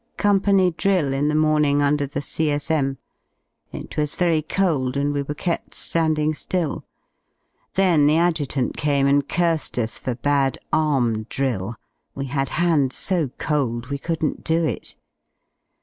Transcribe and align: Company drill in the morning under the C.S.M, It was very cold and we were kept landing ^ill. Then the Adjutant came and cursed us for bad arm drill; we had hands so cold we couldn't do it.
Company 0.17 0.71
drill 0.71 1.13
in 1.13 1.27
the 1.27 1.35
morning 1.35 1.83
under 1.83 2.07
the 2.07 2.23
C.S.M, 2.23 2.97
It 3.71 3.97
was 3.97 4.15
very 4.15 4.41
cold 4.41 4.97
and 4.97 5.13
we 5.13 5.21
were 5.21 5.35
kept 5.35 5.77
landing 5.93 6.31
^ill. 6.33 6.81
Then 7.75 8.07
the 8.07 8.17
Adjutant 8.17 8.75
came 8.75 9.05
and 9.05 9.29
cursed 9.29 9.77
us 9.77 9.99
for 9.99 10.15
bad 10.15 10.57
arm 10.73 11.25
drill; 11.29 11.75
we 12.15 12.25
had 12.25 12.49
hands 12.49 12.95
so 12.95 13.29
cold 13.37 13.89
we 13.91 13.99
couldn't 13.99 14.43
do 14.43 14.65
it. 14.65 14.95